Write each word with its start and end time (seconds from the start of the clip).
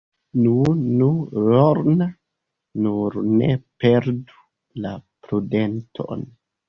Nu, 0.43 0.53
nu, 1.01 1.09
Lorna, 1.49 2.07
nur 2.85 3.19
ne 3.37 3.51
perdu 3.85 4.35
la 4.87 4.95
prudenton. 5.29 6.27